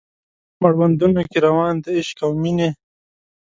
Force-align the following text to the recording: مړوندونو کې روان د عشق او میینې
مړوندونو 0.61 1.21
کې 1.29 1.37
روان 1.47 1.73
د 1.83 1.85
عشق 1.97 2.17
او 2.25 2.31
میینې 2.41 2.69